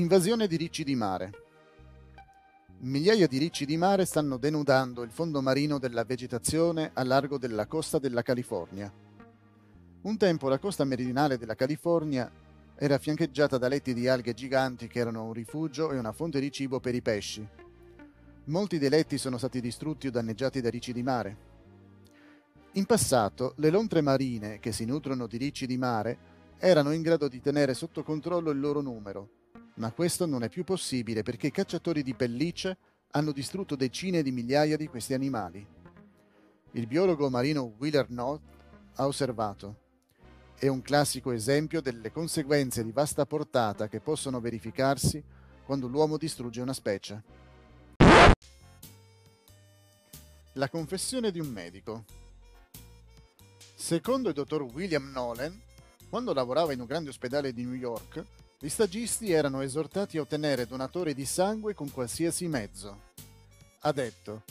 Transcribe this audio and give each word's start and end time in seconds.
Invasione 0.00 0.46
di 0.46 0.56
ricci 0.56 0.82
di 0.82 0.94
mare. 0.94 1.30
Migliaia 2.78 3.26
di 3.26 3.36
ricci 3.36 3.66
di 3.66 3.76
mare 3.76 4.06
stanno 4.06 4.38
denudando 4.38 5.02
il 5.02 5.10
fondo 5.10 5.42
marino 5.42 5.78
della 5.78 6.04
vegetazione 6.04 6.92
a 6.94 7.04
largo 7.04 7.36
della 7.36 7.66
costa 7.66 7.98
della 7.98 8.22
California. 8.22 8.90
Un 10.00 10.16
tempo 10.16 10.48
la 10.48 10.58
costa 10.58 10.84
meridionale 10.84 11.36
della 11.36 11.54
California 11.54 12.32
era 12.76 12.96
fiancheggiata 12.96 13.58
da 13.58 13.68
letti 13.68 13.92
di 13.92 14.08
alghe 14.08 14.32
giganti 14.32 14.86
che 14.86 15.00
erano 15.00 15.24
un 15.24 15.34
rifugio 15.34 15.92
e 15.92 15.98
una 15.98 16.12
fonte 16.12 16.40
di 16.40 16.50
cibo 16.50 16.80
per 16.80 16.94
i 16.94 17.02
pesci. 17.02 17.46
Molti 18.44 18.78
dei 18.78 18.88
letti 18.88 19.18
sono 19.18 19.36
stati 19.36 19.60
distrutti 19.60 20.06
o 20.06 20.10
danneggiati 20.10 20.62
da 20.62 20.70
ricci 20.70 20.94
di 20.94 21.02
mare. 21.02 21.36
In 22.72 22.86
passato 22.86 23.52
le 23.56 23.68
lontre 23.68 24.00
marine, 24.00 24.60
che 24.60 24.72
si 24.72 24.86
nutrono 24.86 25.26
di 25.26 25.36
ricci 25.36 25.66
di 25.66 25.76
mare, 25.76 26.18
erano 26.56 26.92
in 26.92 27.02
grado 27.02 27.28
di 27.28 27.42
tenere 27.42 27.74
sotto 27.74 28.02
controllo 28.02 28.50
il 28.50 28.60
loro 28.60 28.80
numero, 28.80 29.39
ma 29.80 29.90
questo 29.92 30.26
non 30.26 30.42
è 30.42 30.50
più 30.50 30.62
possibile 30.62 31.22
perché 31.22 31.48
i 31.48 31.50
cacciatori 31.50 32.02
di 32.02 32.14
pellicce 32.14 32.76
hanno 33.12 33.32
distrutto 33.32 33.74
decine 33.74 34.22
di 34.22 34.30
migliaia 34.30 34.76
di 34.76 34.86
questi 34.86 35.14
animali. 35.14 35.66
Il 36.72 36.86
biologo 36.86 37.30
marino 37.30 37.72
Wheeler 37.78 38.06
Knott 38.06 38.42
ha 38.96 39.06
osservato 39.06 39.88
è 40.58 40.68
un 40.68 40.82
classico 40.82 41.32
esempio 41.32 41.80
delle 41.80 42.12
conseguenze 42.12 42.84
di 42.84 42.92
vasta 42.92 43.24
portata 43.24 43.88
che 43.88 44.00
possono 44.00 44.40
verificarsi 44.40 45.24
quando 45.64 45.88
l'uomo 45.88 46.18
distrugge 46.18 46.60
una 46.60 46.74
specie. 46.74 47.22
La 50.52 50.68
confessione 50.68 51.30
di 51.30 51.40
un 51.40 51.48
medico 51.48 52.04
Secondo 53.74 54.28
il 54.28 54.34
dottor 54.34 54.60
William 54.60 55.10
Nolan, 55.10 55.58
quando 56.10 56.34
lavorava 56.34 56.74
in 56.74 56.80
un 56.80 56.86
grande 56.86 57.08
ospedale 57.08 57.54
di 57.54 57.64
New 57.64 57.72
York, 57.72 58.22
gli 58.62 58.68
stagisti 58.68 59.32
erano 59.32 59.62
esortati 59.62 60.18
a 60.18 60.20
ottenere 60.20 60.66
donatori 60.66 61.14
di 61.14 61.24
sangue 61.24 61.72
con 61.72 61.90
qualsiasi 61.90 62.46
mezzo. 62.46 63.08
Ha 63.80 63.92
detto, 63.92 64.42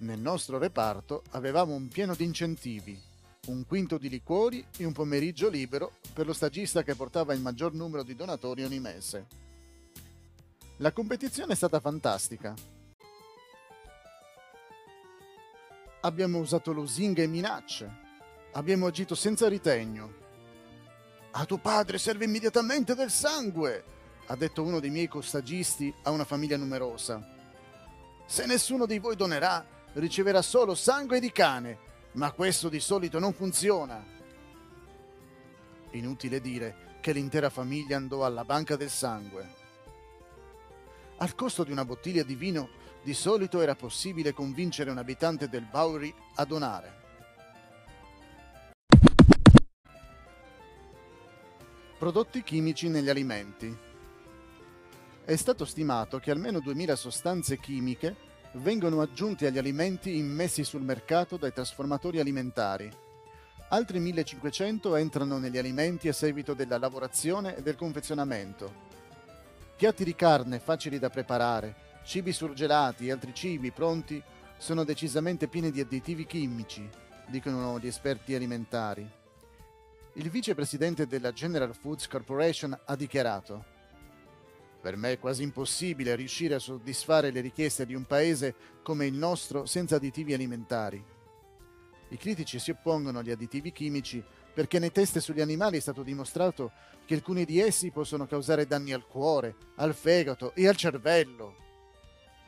nel 0.00 0.18
nostro 0.18 0.58
reparto 0.58 1.22
avevamo 1.30 1.72
un 1.72 1.88
pieno 1.88 2.14
di 2.14 2.24
incentivi, 2.24 3.00
un 3.46 3.64
quinto 3.66 3.96
di 3.96 4.10
liquori 4.10 4.62
e 4.76 4.84
un 4.84 4.92
pomeriggio 4.92 5.48
libero 5.48 5.92
per 6.12 6.26
lo 6.26 6.34
stagista 6.34 6.82
che 6.82 6.94
portava 6.94 7.32
il 7.32 7.40
maggior 7.40 7.72
numero 7.72 8.02
di 8.02 8.14
donatori 8.14 8.64
ogni 8.64 8.80
mese. 8.80 9.26
La 10.76 10.92
competizione 10.92 11.54
è 11.54 11.56
stata 11.56 11.80
fantastica. 11.80 12.54
Abbiamo 16.02 16.38
usato 16.38 16.70
lusinghe 16.70 17.22
e 17.22 17.26
minacce, 17.26 18.02
Abbiamo 18.56 18.86
agito 18.86 19.16
senza 19.16 19.48
ritegno. 19.48 20.23
A 21.36 21.46
tuo 21.46 21.58
padre 21.58 21.98
serve 21.98 22.26
immediatamente 22.26 22.94
del 22.94 23.10
sangue, 23.10 23.84
ha 24.26 24.36
detto 24.36 24.62
uno 24.62 24.78
dei 24.78 24.90
miei 24.90 25.08
costagisti 25.08 25.92
a 26.02 26.10
una 26.10 26.24
famiglia 26.24 26.56
numerosa. 26.56 27.20
Se 28.24 28.46
nessuno 28.46 28.86
di 28.86 29.00
voi 29.00 29.16
donerà, 29.16 29.66
riceverà 29.94 30.42
solo 30.42 30.76
sangue 30.76 31.18
di 31.18 31.32
cane, 31.32 31.78
ma 32.12 32.30
questo 32.30 32.68
di 32.68 32.78
solito 32.78 33.18
non 33.18 33.32
funziona. 33.32 34.00
Inutile 35.90 36.40
dire 36.40 36.98
che 37.00 37.10
l'intera 37.10 37.50
famiglia 37.50 37.96
andò 37.96 38.24
alla 38.24 38.44
banca 38.44 38.76
del 38.76 38.90
sangue. 38.90 39.54
Al 41.16 41.34
costo 41.34 41.64
di 41.64 41.72
una 41.72 41.84
bottiglia 41.84 42.22
di 42.22 42.36
vino, 42.36 42.68
di 43.02 43.12
solito 43.12 43.60
era 43.60 43.74
possibile 43.74 44.32
convincere 44.32 44.92
un 44.92 44.98
abitante 44.98 45.48
del 45.48 45.66
Bowery 45.68 46.14
a 46.36 46.44
donare. 46.44 47.02
Prodotti 52.04 52.42
chimici 52.42 52.90
negli 52.90 53.08
alimenti. 53.08 53.74
È 55.24 55.36
stato 55.36 55.64
stimato 55.64 56.18
che 56.18 56.30
almeno 56.30 56.60
2000 56.60 56.96
sostanze 56.96 57.58
chimiche 57.58 58.14
vengono 58.56 59.00
aggiunte 59.00 59.46
agli 59.46 59.56
alimenti 59.56 60.18
immessi 60.18 60.64
sul 60.64 60.82
mercato 60.82 61.38
dai 61.38 61.54
trasformatori 61.54 62.20
alimentari. 62.20 62.92
Altri 63.70 64.00
1500 64.00 64.96
entrano 64.96 65.38
negli 65.38 65.56
alimenti 65.56 66.08
a 66.08 66.12
seguito 66.12 66.52
della 66.52 66.76
lavorazione 66.76 67.56
e 67.56 67.62
del 67.62 67.74
confezionamento. 67.74 68.70
Piatti 69.74 70.04
di 70.04 70.14
carne 70.14 70.58
facili 70.58 70.98
da 70.98 71.08
preparare, 71.08 71.74
cibi 72.04 72.32
surgelati 72.32 73.06
e 73.06 73.12
altri 73.12 73.32
cibi 73.32 73.70
pronti 73.70 74.22
sono 74.58 74.84
decisamente 74.84 75.48
pieni 75.48 75.70
di 75.70 75.80
additivi 75.80 76.26
chimici, 76.26 76.86
dicono 77.28 77.78
gli 77.78 77.86
esperti 77.86 78.34
alimentari 78.34 79.22
il 80.16 80.30
vicepresidente 80.30 81.06
della 81.08 81.32
General 81.32 81.74
Foods 81.74 82.06
Corporation 82.06 82.78
ha 82.84 82.94
dichiarato 82.94 83.64
Per 84.80 84.96
me 84.96 85.12
è 85.12 85.18
quasi 85.18 85.42
impossibile 85.42 86.14
riuscire 86.14 86.54
a 86.54 86.60
soddisfare 86.60 87.32
le 87.32 87.40
richieste 87.40 87.84
di 87.84 87.94
un 87.94 88.04
paese 88.04 88.54
come 88.82 89.06
il 89.06 89.14
nostro 89.14 89.66
senza 89.66 89.96
additivi 89.96 90.32
alimentari. 90.32 91.02
I 92.10 92.16
critici 92.16 92.60
si 92.60 92.70
oppongono 92.70 93.18
agli 93.18 93.32
additivi 93.32 93.72
chimici 93.72 94.22
perché 94.52 94.78
nei 94.78 94.92
test 94.92 95.18
sugli 95.18 95.40
animali 95.40 95.78
è 95.78 95.80
stato 95.80 96.04
dimostrato 96.04 96.70
che 97.06 97.14
alcuni 97.14 97.44
di 97.44 97.58
essi 97.58 97.90
possono 97.90 98.26
causare 98.26 98.66
danni 98.66 98.92
al 98.92 99.06
cuore, 99.06 99.56
al 99.76 99.94
fegato 99.94 100.54
e 100.54 100.68
al 100.68 100.76
cervello. 100.76 101.56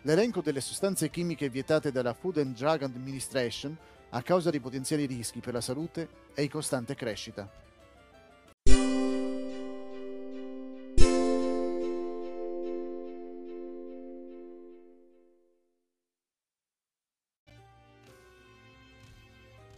L'elenco 0.03 0.41
delle 0.41 0.60
sostanze 0.60 1.10
chimiche 1.10 1.48
vietate 1.48 1.91
dalla 1.91 2.15
Food 2.15 2.38
and 2.38 2.54
Drug 2.54 2.83
Administration 2.83 3.77
a 4.11 4.22
causa 4.22 4.50
di 4.50 4.61
potenziali 4.61 5.06
rischi 5.06 5.41
per 5.41 5.55
la 5.55 5.61
salute 5.61 6.09
è 6.33 6.41
in 6.41 6.49
costante 6.49 6.94
crescita. 6.94 7.65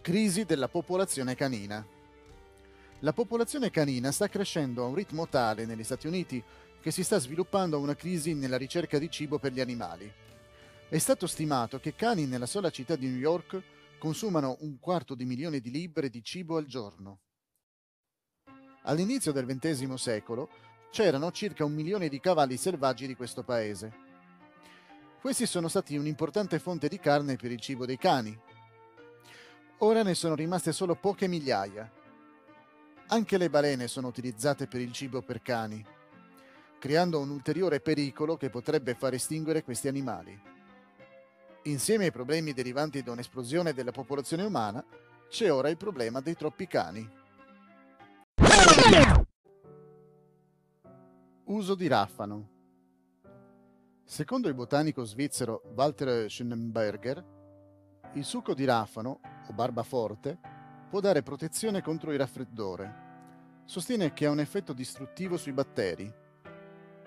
Crisi 0.00 0.44
della 0.44 0.69
popolazione 0.69 1.34
canina. 1.34 1.87
La 3.00 3.12
popolazione 3.12 3.71
canina 3.71 4.11
sta 4.11 4.27
crescendo 4.28 4.83
a 4.83 4.87
un 4.87 4.94
ritmo 4.94 5.28
tale 5.28 5.67
negli 5.67 5.84
Stati 5.84 6.06
Uniti 6.06 6.43
che 6.81 6.91
si 6.91 7.05
sta 7.05 7.19
sviluppando 7.19 7.78
una 7.78 7.94
crisi 7.94 8.33
nella 8.34 8.56
ricerca 8.56 8.99
di 8.99 9.11
cibo 9.11 9.38
per 9.38 9.53
gli 9.53 9.61
animali. 9.61 10.11
È 10.88 10.97
stato 10.97 11.27
stimato 11.27 11.78
che 11.78 11.94
cani 11.94 12.25
nella 12.25 12.47
sola 12.47 12.71
città 12.71 12.97
di 12.97 13.06
New 13.06 13.19
York 13.19 13.62
consumano 13.99 14.57
un 14.61 14.79
quarto 14.79 15.15
di 15.15 15.25
milione 15.25 15.61
di 15.61 15.71
libbre 15.71 16.09
di 16.09 16.23
cibo 16.23 16.57
al 16.57 16.67
giorno. 16.67 17.21
All'inizio 18.83 19.33
del 19.33 19.45
XX 19.45 19.93
secolo 19.95 20.49
c'erano 20.91 21.31
circa 21.33 21.65
un 21.65 21.75
milione 21.75 22.09
di 22.09 22.21
cavalli 22.21 22.57
selvaggi 22.57 23.07
di 23.07 23.15
questo 23.15 23.43
paese. 23.43 24.07
Questi 25.21 25.47
sono 25.47 25.69
stati 25.69 25.97
un'importante 25.97 26.59
fonte 26.59 26.89
di 26.89 26.99
carne 26.99 27.37
per 27.37 27.51
il 27.51 27.61
cibo 27.61 27.85
dei 27.85 27.99
cani. 27.99 28.39
Ora 29.79 30.03
ne 30.03 30.15
sono 30.15 30.35
rimaste 30.35 30.73
solo 30.73 30.95
poche 30.95 31.27
migliaia. 31.27 31.91
Anche 33.09 33.37
le 33.37 33.51
balene 33.51 33.89
sono 33.89 34.07
utilizzate 34.07 34.67
per 34.67 34.81
il 34.81 34.93
cibo 34.93 35.23
per 35.23 35.43
cani, 35.43 35.85
creando 36.79 37.21
un 37.21 37.31
ulteriore 37.31 37.81
pericolo 37.81 38.37
che 38.37 38.49
potrebbe 38.49 38.95
far 38.95 39.15
estinguere 39.15 39.65
questi 39.65 39.89
animali. 39.89 40.58
Insieme 41.65 42.05
ai 42.05 42.13
problemi 42.13 42.53
derivanti 42.53 43.03
da 43.03 43.13
un'esplosione 43.13 43.73
della 43.73 43.91
popolazione 43.91 44.45
umana, 44.45 44.85
c'è 45.29 45.53
ora 45.53 45.69
il 45.69 45.77
problema 45.77 46.21
dei 46.21 46.35
troppi 46.35 46.67
cani. 46.67 47.09
Uso 51.45 51.75
di 51.75 51.87
raffano. 51.87 52.49
Secondo 54.05 54.49
il 54.49 54.55
botanico 54.55 55.05
svizzero 55.05 55.63
Walter 55.75 56.31
Schönenberger, 56.31 57.25
il 58.15 58.25
succo 58.25 58.55
di 58.55 58.65
raffano, 58.65 59.21
o 59.49 59.53
barba 59.53 59.83
forte, 59.83 60.39
può 60.89 61.01
dare 61.01 61.23
protezione 61.23 61.82
contro 61.82 62.12
il 62.12 62.19
raffreddore. 62.19 63.06
Sostiene 63.67 64.15
che 64.15 64.25
ha 64.25 64.31
un 64.31 64.41
effetto 64.41 64.73
distruttivo 64.73 65.37
sui 65.37 65.53
batteri. 65.53 66.11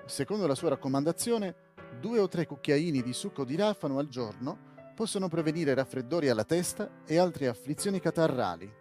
Secondo 0.05 0.45
la 0.45 0.53
sua 0.53 0.69
raccomandazione, 0.69 1.70
due 1.99 2.19
o 2.19 2.27
tre 2.27 2.45
cucchiaini 2.45 3.01
di 3.01 3.13
succo 3.13 3.43
di 3.43 3.55
raffano 3.55 3.97
al 3.97 4.07
giorno 4.07 4.69
possono 4.95 5.27
prevenire 5.27 5.73
raffreddori 5.73 6.29
alla 6.29 6.43
testa 6.43 7.01
e 7.05 7.17
altre 7.17 7.47
afflizioni 7.47 7.99
catarrali. 7.99 8.80